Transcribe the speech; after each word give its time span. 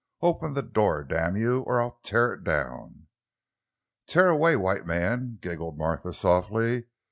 "Open 0.23 0.55
the 0.55 0.63
door, 0.63 1.03
damn 1.03 1.35
you, 1.37 1.61
or 1.67 1.79
I'll 1.79 1.99
tear 2.01 2.33
it 2.33 2.43
down!" 2.43 3.05
"Tear 4.07 4.29
away, 4.29 4.55
white 4.55 4.87
man!" 4.87 5.37
giggled 5.41 5.77
Martha 5.77 6.11
softly. 6.11 6.85